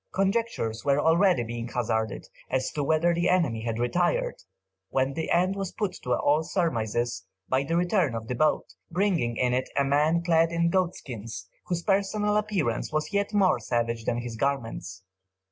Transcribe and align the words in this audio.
Conjectures 0.15 0.83
were 0.83 0.99
already 0.99 1.43
being 1.43 1.67
hazarded 1.67 2.27
as 2.49 2.71
to 2.71 2.83
whether 2.83 3.13
the 3.13 3.29
enemy 3.29 3.61
had 3.61 3.77
retired, 3.77 4.33
when 4.89 5.13
the 5.13 5.29
end 5.29 5.55
was 5.55 5.73
put 5.73 5.93
to 6.01 6.13
all 6.15 6.41
surmises 6.41 7.27
by 7.47 7.63
the 7.63 7.77
return 7.77 8.15
of 8.15 8.27
the 8.27 8.33
boat, 8.33 8.65
bringing 8.89 9.37
in 9.37 9.53
it 9.53 9.69
a 9.77 9.85
man 9.85 10.23
clad 10.23 10.51
in 10.51 10.71
goatskins, 10.71 11.47
whose 11.67 11.83
personal 11.83 12.35
appearance 12.35 12.91
was 12.91 13.13
yet 13.13 13.31
more 13.31 13.59
savage 13.59 14.05
than 14.05 14.21
his 14.21 14.37
garments. 14.37 15.03